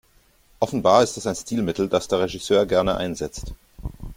[0.59, 3.53] Offenbar ist es ein Stilmittel, das der Regisseur gerne einsetzt.